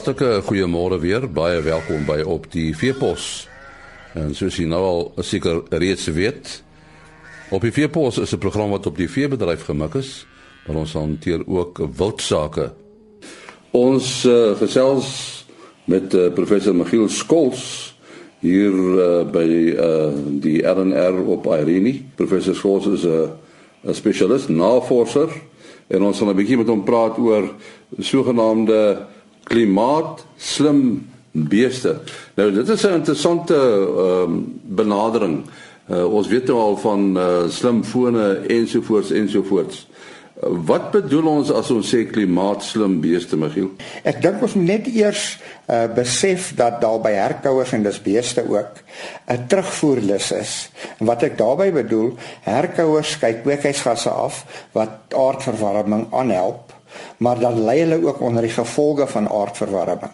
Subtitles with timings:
[0.00, 1.26] Hartlike goeiemôre weer.
[1.28, 3.44] Baie welkom by op die Veepos.
[4.16, 6.52] En soos jy nou al seker reeds weet,
[7.52, 10.24] op die Veepos is 'n program wat op die veebedryf gemik is,
[10.64, 12.72] maar ons hanteer ook wildsake.
[13.70, 15.44] Ons uh, gesels
[15.84, 17.94] met uh, professor Michiel Skols
[18.40, 19.44] hier uh, by
[19.76, 20.08] uh,
[20.40, 22.00] die RNR op Irene.
[22.16, 23.28] Professor Skols is 'n
[23.84, 25.28] 'n spesialis, navorser
[25.88, 27.52] en ons gaan 'n bietjie met hom praat oor
[27.98, 29.06] sogenaamde
[29.50, 31.96] klimaat slim beeste.
[32.34, 35.44] Nou dit is 'n interessante ehm um, benadering.
[35.90, 39.88] Uh, ons weet nou al van uh, slim fone ensovoorts ensovoorts.
[40.42, 43.72] Uh, wat bedoel ons as ons sê klimaat slim beeste, Michiel?
[44.02, 45.24] Ek dink ons moet net eers
[45.66, 48.78] uh, besef dat daar by herkouers en dis beeste ook
[49.26, 50.70] 'n terugvoerlus is.
[50.98, 56.69] En wat ek daarmee bedoel, herkouers kyk kweekhuisgasse af wat aardverwarming aanhelp
[57.16, 60.12] maar dan lê hulle ook onder die gevolge van aardverwarming.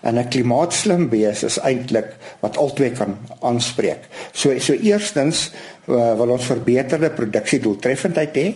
[0.00, 4.08] En 'n klimaatslim bees is eintlik wat albei kan aanspreek.
[4.32, 5.50] So so eerstens
[5.86, 8.54] uh, wil ons verbeterde produksie doeltreffendheid hê.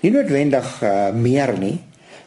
[0.00, 1.80] Nie noodwendig uh, meer nie,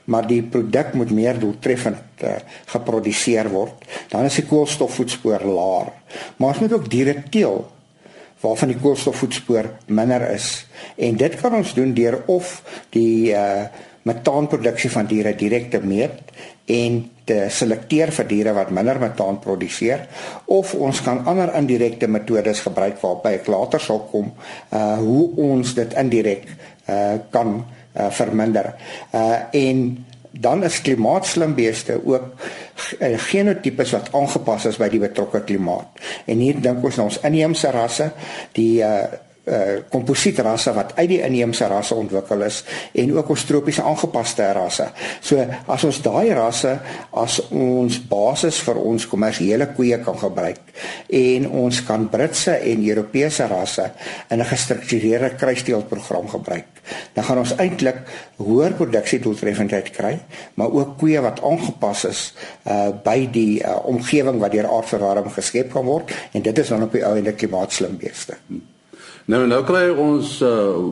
[0.05, 3.85] maar die produk moet meer doeltreffend uh, geproduseer word.
[4.09, 5.93] Dan is die koolstofvoetspoor laer.
[6.37, 7.65] Maar ons moet ook diere teel
[8.45, 10.67] waarvan die koolstofvoetspoor minder is.
[10.95, 12.61] En dit kan ons doen deur of
[12.93, 13.65] die uh,
[14.05, 16.33] metaanproduksie van diere direk te meet
[16.69, 20.05] en te selekteer vir diere wat minder metaan produseer
[20.53, 24.31] of ons kan ander indirekte metodes gebruik waarby ek later sal kom
[24.69, 26.45] uh hoe ons dit indirek
[26.89, 27.57] uh kan
[27.95, 28.73] uh, verminder.
[29.13, 32.23] Uh en dan is klimaatslim beeste ook
[32.99, 36.01] uh, genotipes wat aangepas is by die betrokke klimaat.
[36.27, 38.11] En hier dink ons na ons inheemse rasse,
[38.57, 43.83] die uh uh komposietrasse wat uit die inheemse rasse ontwikkel is en ook ons tropiese
[43.85, 44.87] aangepaste rasse.
[45.21, 46.73] So as ons daai rasse
[47.11, 50.73] as ons basis vir ons kommersiële koeie kan gebruik
[51.09, 53.91] en ons kan Britse en Europese rasse
[54.29, 56.81] in 'n gestruktureerde kruisteelprogram gebruik,
[57.13, 58.01] dan gaan ons eintlik
[58.37, 60.19] hoër produksie doeltreffendheid kry,
[60.53, 62.33] maar ook koeie wat aangepas is
[62.65, 66.83] uh by die uh, omgewing wat deur aardverwarming geskep kan word en dit is dan
[66.83, 68.37] op die ou en die klimaatslim beeste.
[68.47, 68.74] Hmm.
[69.25, 70.51] Nou nou kry ons uh,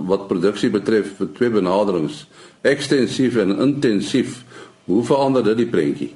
[0.09, 2.23] wat produksie betref twee benaderings,
[2.65, 4.41] ekstensief en intensief.
[4.89, 6.09] Hoe verander dit die prentjie?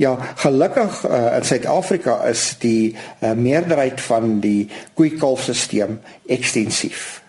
[0.00, 7.21] Ja, gelukkig uh, in Suid-Afrika is die uh, meerderheid van die koeikalfstelsel ekstensief.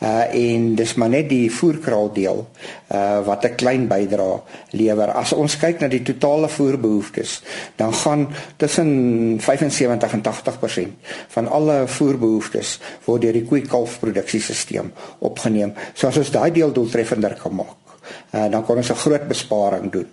[0.00, 2.46] Uh en dis maar net die voerkraal deel
[2.92, 4.40] uh wat 'n klein bydrae
[4.70, 5.12] lewer.
[5.12, 7.42] As ons kyk na die totale voerbehoeftes,
[7.76, 10.88] dan gaan tussen 75 en 80%
[11.28, 15.72] van alle voerbehoeftes word deur die koei-kalfproduksiesisteem opgeneem.
[15.94, 17.81] So as ons daai deel doeltreffender kan maak,
[18.30, 20.08] uh, dan kan ons 'n groot besparing doen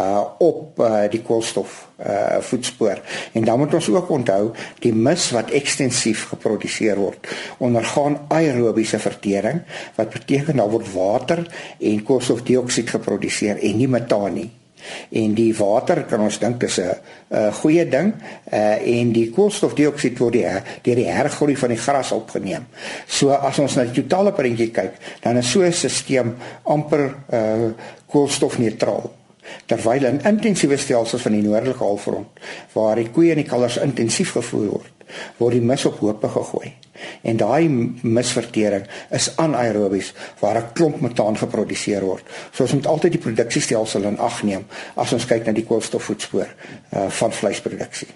[0.00, 3.00] uh op uh, die koolstof uh voetspoor.
[3.32, 7.28] En dan moet ons ook onthou die mis wat ekstensief geproduseer word
[7.58, 9.62] ondergaan aerobiese vertering
[9.94, 11.46] wat beteken daar word water
[11.78, 14.50] en koolstofdioksied geproduseer en nie metaan nie.
[15.10, 16.94] En die water kan ons dink is 'n
[17.30, 18.14] 'n goeie ding
[18.52, 22.66] uh en die koolstofdioksied word deur die, die hergroei van die gras opgeneem.
[23.06, 26.34] So as ons na die totale prentjie kyk, dan is so 'n stelsel
[26.64, 27.70] amper uh
[28.06, 29.17] koolstofneutraal.
[29.66, 34.32] Terwyl in intensiewe stelsels van die noordelike halfrond waar die koeie en die kalvers intensief
[34.36, 36.72] gevoer word, word die mis op hope gegooi.
[37.22, 37.68] En daai
[38.02, 42.24] misvertering is anaerobies waar 'n klomp metaan geproduseer word.
[42.52, 44.64] So ons moet altyd die produksiestelsel in ag neem
[44.94, 48.08] as ons kyk na die koolstofvoetspoor uh, van vleisproduksie.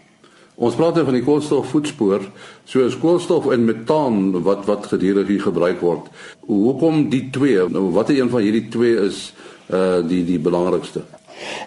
[0.62, 2.26] Ons praat oor die koolstofvoetspoor,
[2.68, 6.10] soos koolstof en metaan wat wat gedurig hier gebruik word.
[6.46, 7.64] Hoekom die twee?
[7.72, 9.32] Nou watter een van hierdie twee is
[9.72, 11.02] uh die die belangrikste?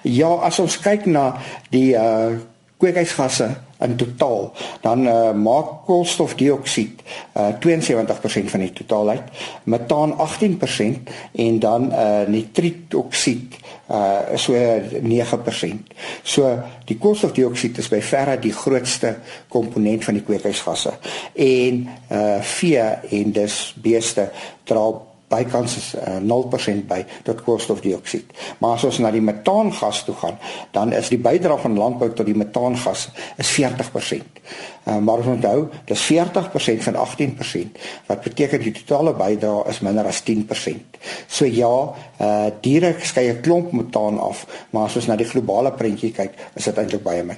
[0.02, 1.32] Ja, as ons kyk na
[1.70, 2.36] die uh
[2.76, 3.46] kweekhuisgasse
[3.86, 4.50] in totaal
[4.84, 7.04] dan uh, maak koolstofdioksied
[7.38, 9.30] uh, 72% van die totaalheid,
[9.64, 11.12] metaan 18%
[11.46, 15.96] en dan uh, nitrietoksied uh so 9%.
[16.24, 16.52] So
[16.90, 19.16] die koolstofdioksied is by verre die grootste
[19.48, 20.96] komponent van die kweekhuisgasse.
[21.34, 22.88] En uh vee
[23.20, 24.32] en dus beeste
[24.66, 24.88] dra
[25.32, 28.34] bykans is uh, 0% by tot koolstofdioksied.
[28.62, 30.38] Maar as ons na die metaangas toe gaan,
[30.76, 33.08] dan is die bydrae van landbou tot die metaangas
[33.42, 34.42] is 40%.
[34.86, 40.06] Uh, maar ons onthou, dis 40% van 18%, wat beteken die totale bydrae is minder
[40.10, 41.00] as 10%.
[41.28, 41.74] So ja,
[42.22, 46.34] uh diere skei 'n klomp metaan af, maar as ons na die globale prentjie kyk,
[46.56, 47.38] is dit eintlik baie min.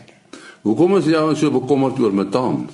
[0.61, 2.67] Hoekom is jy so bekommerd oor metaan?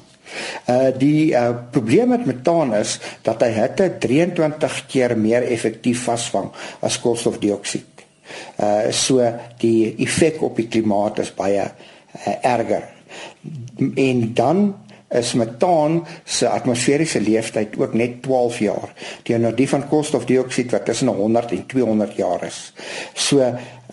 [0.70, 6.52] Uh die uh probleem met metaan is dat hy hitte 23 keer meer effektief vasvang
[6.80, 8.06] as koolstofdioksied.
[8.60, 9.20] Uh so
[9.62, 12.88] die effek op die klimaat is baie uh, erger.
[13.96, 14.66] En dan
[15.14, 18.94] is metaan se atmosferiese leeftyd ook net 12 jaar
[19.24, 22.74] teenoor die van koolstofdioksied wat tussen 100 en 200 jaar is.
[23.14, 23.40] So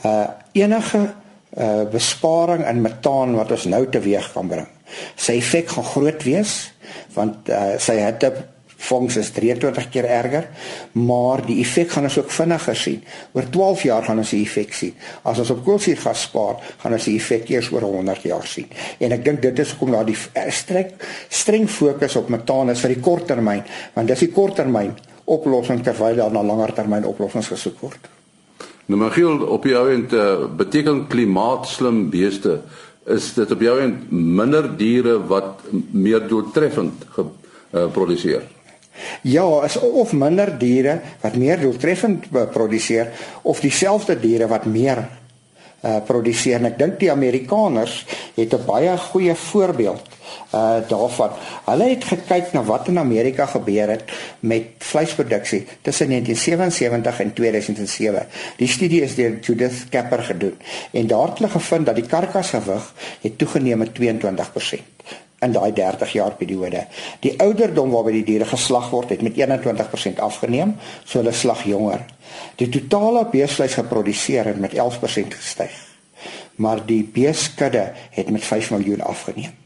[0.05, 1.13] uh enige
[1.59, 4.69] uh besparing in metaan wat ons nou teweeg kan bring.
[5.17, 6.57] Sy effek gaan groot wees
[7.15, 8.33] want uh sy hitte
[8.81, 10.47] vonks is 23 keer erger,
[10.97, 13.03] maar die effek gaan ons ook vinniger sien.
[13.37, 14.95] Oor 12 jaar gaan ons die effek sien.
[15.29, 18.71] As ons op koolstofgas spaar, gaan ons die effek eers oor 100 jaar sien.
[19.01, 20.95] En ek dink dit is hoekom daar die eh, streng
[21.29, 23.65] streng fokus op metaan is vir die korttermyn,
[23.95, 24.95] want dis die korttermyn
[25.31, 28.09] oplossing terwyl daar na langer termyn oplossings gesoek word.
[28.91, 32.57] Nou maar giel op jou end uh, beteken klimaatslim beeste
[33.07, 38.41] is dit op jou end minder diere wat meer doeltreffend geproduseer.
[38.41, 38.59] Uh,
[39.23, 43.13] Ja, is of minder diere wat meer doeltreffend produseer
[43.43, 45.07] of dieselfde diere wat meer
[45.81, 46.59] uh produseer.
[46.59, 48.05] En ek dink die Amerikaners
[48.37, 50.03] het 'n baie goeie voorbeeld
[50.55, 51.31] uh daarvan.
[51.65, 54.05] Hulle het gekyk na wat in Amerika gebeur het
[54.41, 58.27] met vleisproduksie tussen 1977 en 2007.
[58.57, 60.59] Die studie is deur Judith Kapper gedoen
[60.93, 66.13] en daar het hulle gevind dat die karkasgewig het toegeneem met 22% in daai 30
[66.13, 66.85] jaar periode.
[67.25, 72.05] Die ouderdom waarby die diere geslag word het met 21% afgeneem, so hulle slag jonger.
[72.61, 75.73] Die totale beesvleis geproduseer het met 11% gestyg.
[76.61, 79.60] Maar die beeskudde het met 5 miljoen afgeneem.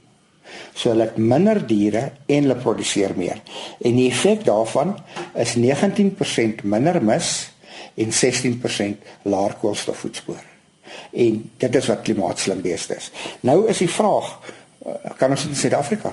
[0.74, 3.40] So hulle het minder diere en hulle produseer meer.
[3.80, 4.96] En die effek daarvan
[5.34, 7.30] is 19% minder mis
[7.94, 10.42] en 16% laer koolstofvoetspoor.
[11.12, 13.10] En dit is wat klimaatslim beeste is.
[13.40, 14.38] Nou is die vraag,
[14.84, 16.12] Eh, kan ons in Suid-Afrika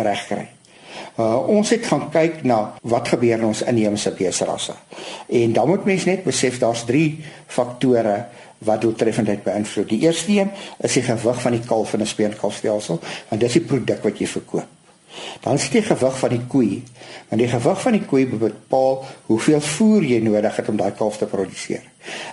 [0.00, 0.48] regkry.
[1.18, 4.76] Uh, ons het gaan kyk na wat gebeur in ons inheemse beesrasse.
[5.26, 8.18] En dan moet mens net besef daar's 3 faktore
[8.62, 9.88] wat doeltreffendheid beïnvloed.
[9.90, 13.66] Die eerste een is die gewig van die kalf in 'n speenkalfstelsel, want dis die
[13.66, 14.66] produk wat jy verkoop.
[15.40, 16.82] Dan is die gewig van die koei.
[17.28, 21.16] Want die gewig van die koei bepaal hoeveel voer jy nodig het om daai kalf
[21.16, 21.82] te produseer.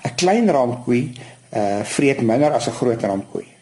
[0.04, 1.12] 'n Klein raamkoei
[1.54, 3.55] uh vreet minder as 'n groot raamkoei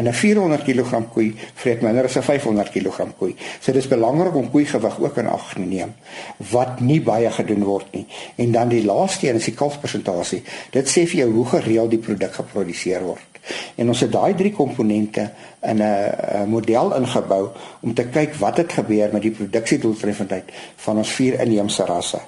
[0.00, 3.36] en 'n 400 kg koei vreet minder as 'n 500 kg koei.
[3.60, 5.94] So dis belangrik om koeigewig ook in ag te neem
[6.50, 8.06] wat nie baie gedoen word nie.
[8.36, 10.42] En dan die laaste een is die kalfpersentasie.
[10.70, 13.29] Dit sê vir jou hoe gereeld die produk geproduseer word.
[13.74, 17.48] En ons het daai drie komponente in 'n model ingebou
[17.80, 22.20] om te kyk wat het gebeur met die produksiedoeltreffendheid van ons vier inheemse rasse.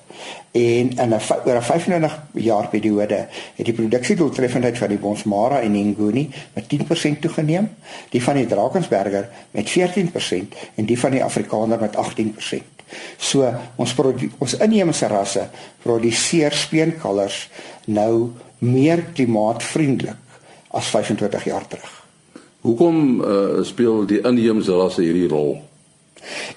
[0.51, 5.73] En in 'n oor 'n 25 jaar periode het die produksiedoeltreffendheid van die Bonsmara en
[5.73, 7.71] die Nguni met 10% toegeneem,
[8.11, 12.63] die van die Drakensberger met 14% en die van die Afrikaner met 18%.
[13.17, 13.95] So ons
[14.39, 15.49] ons inheemse rasse
[15.83, 17.51] produseer speenkalvers
[17.85, 20.17] nou meer klimaatvriendelik
[20.73, 21.99] as 25 jaar terug.
[22.63, 25.57] Hoekom uh, speel die inheemse rasse hierdie rol?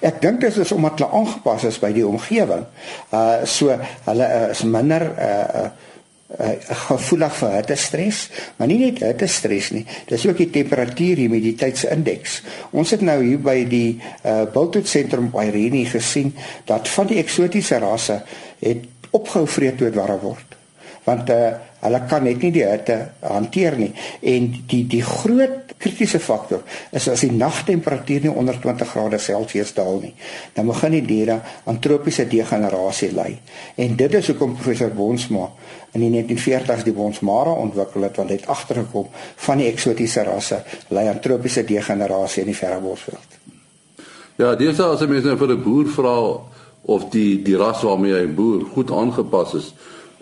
[0.04, 2.62] Ek dink dit is omdat hulle aangepas is by die omgewing.
[3.10, 3.74] Uh so
[4.06, 6.54] hulle uh, is minder uh, uh
[6.88, 8.20] gevoelig vir hitte stres,
[8.58, 9.84] maar nie net hitte stres nie.
[10.10, 12.40] Dis ook die temperatuur humiditeitsindeks.
[12.76, 16.34] Ons het nou hier by die uh Bultwood sentrum by Irene gesien
[16.70, 18.20] dat van die eksotiese rasse
[18.62, 20.58] het opgehou vreet toe dit warm word.
[21.06, 23.92] Want uh hulle kan net nie die hitte hanteer nie.
[24.22, 29.74] En die die groot kritiese faktor is as die nagtemperatuur nie onder 20 grade Celsius
[29.76, 30.14] daal nie
[30.56, 33.30] dan begin die diere aan tropiese degenerasie ly.
[33.76, 35.50] En dit is hoekom professor Bonsma
[35.96, 39.08] in die 1940s die Bonsmara ontwikkel het want hy het agtergekom
[39.46, 40.62] van die eksotiese rasse
[40.94, 43.40] ly aan tropiese degenerasie in die verre bosveld
[44.36, 46.16] Ja, dis as jy mens nou vir 'n boer vra
[46.94, 49.72] of die die ras waarmee hy boer goed aangepas is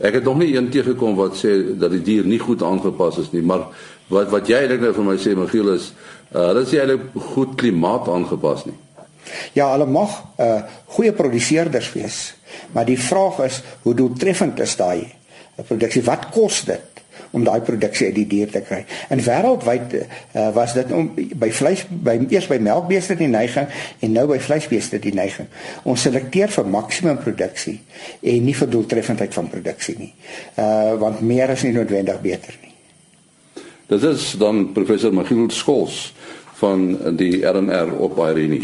[0.03, 3.31] Ek het nog nie een teëgekom wat sê dat die dier nie goed aangepas is
[3.31, 3.69] nie, maar
[4.11, 5.93] wat wat jy eintlik nou vir my sê Michiel is,
[6.33, 8.75] uh, hulle is eintlik goed klimaat aangepas nie.
[9.55, 10.65] Ja, hulle mag uh,
[10.97, 12.19] goeie produseerders wees,
[12.75, 15.07] maar die vraag is hoe doeltreffend is daai
[15.63, 16.03] produksie?
[16.03, 17.04] Wat kos dit?
[17.35, 18.85] Om daai produksie uit die dier te kry.
[19.13, 23.67] En wêreldwyd uh, was dit om by vleis by eers by melkbeeste die neiging
[24.01, 25.51] en nou by vleisbeeste die neiging.
[25.83, 27.81] Ons selekteer vir maksimum produksie
[28.23, 30.13] en nie vir doeltreffendheid van produksie nie.
[30.61, 32.73] Uh want meer is nie noodwendig beter nie.
[33.91, 36.15] Dit is dan professor Magiel Skols
[36.61, 36.87] van
[37.19, 38.63] die RNR op Irene.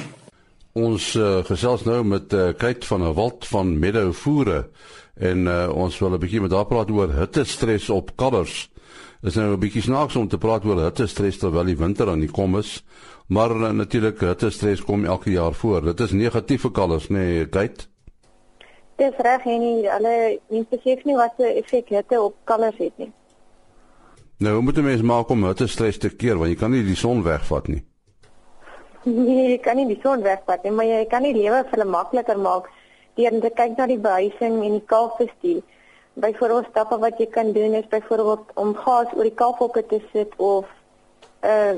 [0.79, 4.63] Ons uh, gesels nou met uh, Kate van der Walt van Meadow Voere
[5.15, 8.71] en uh, ons wil 'n bietjie met haar praat oor hittestres op kalvers.
[9.21, 12.21] Dit is nou 'n bietjie snaaks om te praat oor hittestres terwyl die winter aan
[12.21, 12.85] die kom is,
[13.29, 15.83] maar uh, natuurlik hittestres kom elke jaar voor.
[15.83, 17.89] Dit is negatief vir kalvers, nê, nee, Kate?
[18.97, 22.99] Dis reg, en nie alle mense besef nie wat 'n effek hitte op kalvers het
[22.99, 23.13] nie.
[24.41, 26.85] Nou, hoe moet 'n mens maak om hitte stres te keer want jy kan nie
[26.85, 27.85] die son wegvat nie.
[29.03, 31.91] Nee, jy kan nie die son wegvat nie, maar jy kan die lewe vir hulle
[31.91, 32.69] makliker maak
[33.19, 35.63] deur te kyk na die behuising en die kalfbestuur.
[36.21, 40.37] Byvoorbeeld stappe wat jy kan doen is byvoorbeeld om gas oor die kalfhokke te sit
[40.37, 40.67] of
[41.43, 41.75] 'n uh,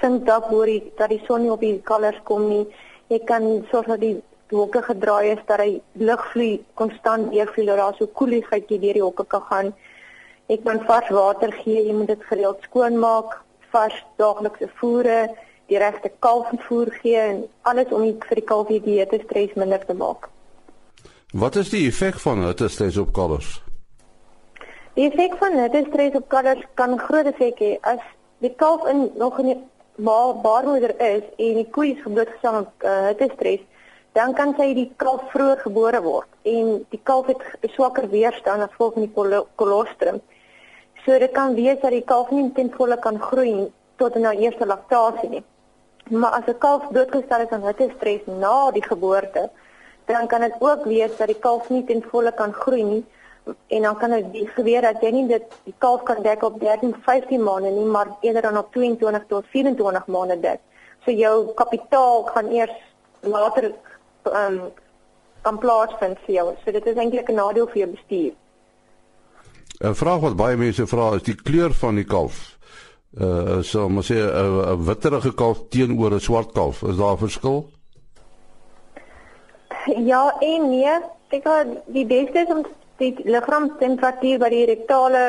[0.00, 2.66] sinkdak oor die dat die son nie op die kalvers kom nie.
[3.08, 7.94] Jy kan sorg dat die hokke gedraai is dat hy lugvloei konstant deurvloei dat daar
[7.98, 9.72] so koeligheid deur die hokke kan gaan.
[10.50, 13.38] Ek kan vars water gee, jy moet dit gereeld skoonmaak,
[13.70, 15.30] vars daaglikse voere
[15.70, 19.94] die regte kalfvoer gee en alles om vir die kalf die dieete stres minder te
[19.94, 20.26] maak.
[21.30, 23.60] Wat is die effek van hitte stres op kalvers?
[24.96, 28.00] Die effek van hitte stres op kalvers kan groot effek hê as
[28.42, 29.58] die kalf in nog in die
[30.02, 33.62] baarmoeder is en die koe is geblootgestel aan uh, hitte stres,
[34.18, 38.74] dan kan sy die kalf vroeër gebore word en die kalf het swakker weerstand as
[38.74, 40.20] gevolg van die kolostrum.
[41.06, 43.70] So dit kan wees dat die kalf nie ten volle kan groei
[44.02, 45.46] tot na eerste laktasie nie.
[46.10, 49.50] Maar as 'n kalf doodgestel is aan hittestres na die geboorte,
[50.06, 53.04] dan kan dit ook wees dat die kalf nie ten volle kan groei nie
[53.66, 56.94] en dan kan dit gebeur dat jy nie dit die kalf kan dek op 13,
[57.06, 60.60] 15 maande nie, maar eerder dan op 22 tot 24 maande dek.
[61.04, 62.76] So jou kapitaal gaan eers
[63.20, 63.72] later
[64.22, 64.60] ehm um,
[65.42, 66.46] kan plaasvind vir jou.
[66.64, 68.32] So dit is eintlik 'n nadeel vir jou bestuur.
[69.80, 72.58] 'n Vraag wat baie mense vra is die kleur van die kalf
[73.18, 77.70] uh so maar sê 'n witterige kalf teenoor 'n swart kalf, is daar 'n verskil?
[79.86, 80.92] Ja en nee,
[81.32, 81.58] ek gou
[81.94, 82.64] die beste is om
[83.00, 85.24] die liggaamstemperatuur by die rektale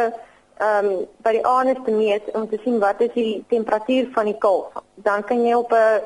[0.61, 4.27] ehm um, by die anus te meet om te sien wat is die temperatuur van
[4.29, 4.75] die kalf.
[5.07, 6.01] Dan kan jy op 'n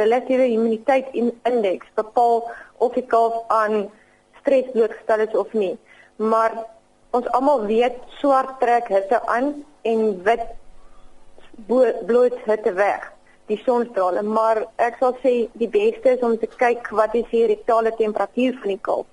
[0.00, 1.08] relatiewe immuniteit
[1.42, 3.90] indeks bepaal of die kalf aan
[4.40, 5.78] stres blootgestel is of nie.
[6.16, 6.52] Maar
[7.10, 10.46] ons almal weet swart trek hitte aan en wit
[12.06, 13.13] bloot hitte weg
[13.50, 17.46] die sonstrale maar ek sal sê die beste is om te kyk wat is die
[17.50, 19.06] rektale temperatuur van die kalf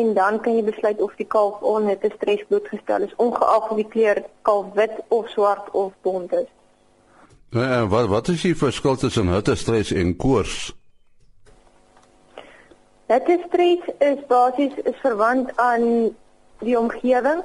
[0.00, 3.88] en dan kan jy besluit of die kalf onhitte stres blootgestel is ongeag of die
[3.94, 6.48] kleur kalf wit of swart of bont is.
[7.52, 10.72] En wat wat is die verskil tussen hitte stres en koors?
[13.12, 15.84] Hitte stres is basies is verwant aan
[16.64, 17.42] die omgewing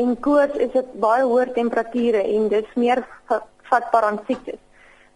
[0.00, 3.02] En koors is dit baie hoë temperature en dit is meer
[3.70, 4.60] vatbaar aan siektes.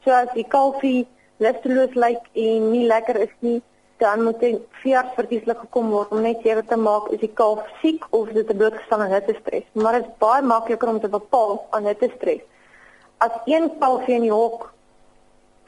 [0.05, 1.07] So as die kalfie
[1.41, 3.63] lusteloos lyk en nie lekker is nie,
[4.03, 7.63] dan moet 'n veearts verkieslik gekom word om net seker te maak is die kalf
[7.81, 9.65] siek of dit 'n blootgestel aan hittestres.
[9.73, 12.43] Maar dit is baie makliker om te bepaal aan hittestres.
[13.19, 14.73] As een kalfie in die hok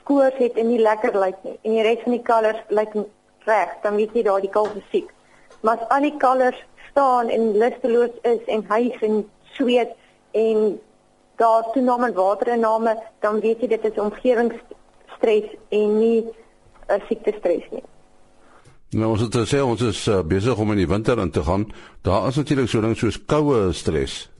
[0.04, 2.92] koors het en nie lekker lyk nie en die res van die kalvers lyk
[3.46, 5.08] reg, dan weet jy daai die kalf is siek.
[5.62, 9.96] Maar as al die kalvers staan en lusteloos is en hyg en sweet
[10.32, 10.80] en
[11.36, 16.24] daar toename waterinname, dan weet jy dit is omgewingsstres en nie
[16.88, 17.84] 'n siektestres nie.
[18.90, 21.66] Nou ons het gesê ons is uh, besig om in die winter in te gaan.
[22.02, 24.30] Daar is natuurlik so dinge soos koue stres.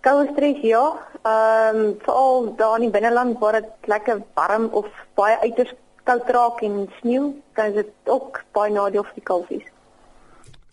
[0.00, 0.84] Koue stres ja,
[1.22, 5.72] ehm um, veral daar in die binneland waar dit lekker warm of baie uiters
[6.04, 9.66] koud raak en sneeu, kan dit ook baie nadeel vir die kalfies.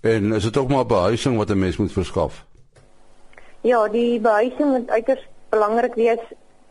[0.02, 2.46] En is dit ook maar behuising wat 'n mens moet verskaf?
[3.62, 5.22] Ja, die behuising moet uiters
[5.54, 6.22] belangrik wees.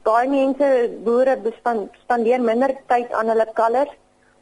[0.02, 0.68] Baie mense
[1.04, 3.92] boere spandeer minder tyd aan hulle kalvers,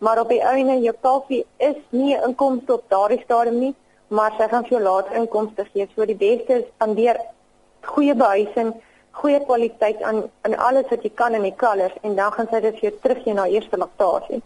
[0.00, 3.75] maar op die einde jou kalfie is nie 'n inkomste op daardie stadium nie,
[4.09, 5.88] maar sy gaan vir jou later inkomste gee.
[5.95, 7.21] So die beste is spandeer
[7.83, 8.73] goeie behuising,
[9.11, 12.61] goeie kwaliteit aan aan alles wat jy kan in die kalvers en dan gaan sy
[12.61, 14.43] dit vir jou teruggee na eerste laktasie.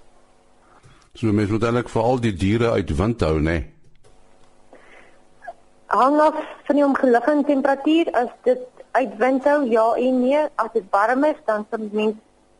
[1.14, 3.50] So mens moet eintlik vir al die diere uit wind hou, né?
[3.50, 3.81] Nee?
[5.92, 8.10] Hang af van die omgewing temperatuur.
[8.16, 8.62] As dit
[8.96, 10.44] uitwind hou ja en nee.
[10.56, 12.16] As dit warm is dan sal mens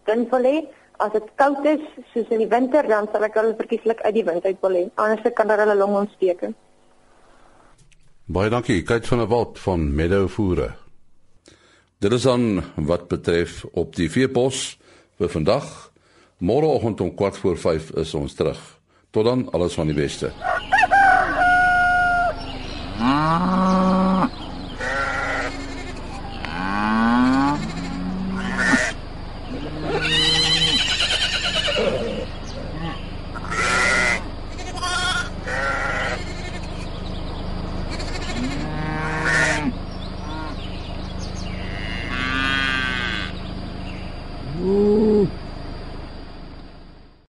[0.08, 0.58] dun wil hê.
[1.02, 4.26] As dit koud is soos in die winter dan sal ek hulle verkieslik uit die
[4.28, 4.84] wind uit wil hê.
[4.94, 6.54] Anders kan daar hulle longontsteking
[8.32, 10.72] Baie dankie Kate van der Walt van Meadow Voere
[12.02, 14.78] Dit is dan wat betref op die veepos
[15.20, 15.68] vir vandag.
[16.42, 18.58] Môreoggend om 4 voor 5 is ons terug.
[19.10, 20.32] Tot dan alles van die beste
[23.00, 24.01] Ah.